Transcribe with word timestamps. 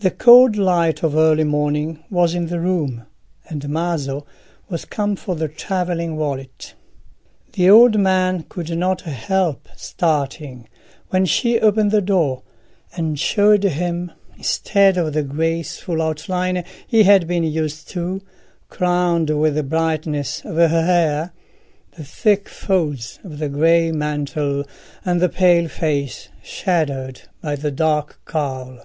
The 0.00 0.10
cold 0.10 0.56
light 0.56 1.04
of 1.04 1.14
early 1.14 1.44
morning 1.44 2.02
was 2.10 2.34
in 2.34 2.48
the 2.48 2.58
room, 2.58 3.06
and 3.48 3.68
Maso 3.68 4.26
was 4.68 4.84
come 4.84 5.14
for 5.14 5.36
the 5.36 5.46
travelling 5.46 6.16
wallet. 6.16 6.74
The 7.52 7.70
old 7.70 7.96
man 7.96 8.42
could 8.48 8.76
not 8.76 9.02
help 9.02 9.68
starting 9.76 10.68
when 11.10 11.26
she 11.26 11.60
opened 11.60 11.92
the 11.92 12.00
door, 12.00 12.42
and 12.96 13.20
showed 13.20 13.62
him, 13.62 14.10
instead 14.36 14.96
of 14.96 15.12
the 15.12 15.22
graceful 15.22 16.02
outline 16.02 16.64
he 16.84 17.04
had 17.04 17.28
been 17.28 17.44
used 17.44 17.88
to, 17.90 18.20
crowned 18.68 19.30
with 19.30 19.54
the 19.54 19.62
brightness 19.62 20.42
of 20.44 20.56
her 20.56 20.68
hair, 20.68 21.32
the 21.96 22.02
thick 22.02 22.48
folds 22.48 23.20
of 23.22 23.38
the 23.38 23.48
grey 23.48 23.92
mantle 23.92 24.64
and 25.04 25.20
the 25.20 25.28
pale 25.28 25.68
face 25.68 26.30
shadowed 26.42 27.20
by 27.40 27.54
the 27.54 27.70
dark 27.70 28.20
cowl. 28.26 28.80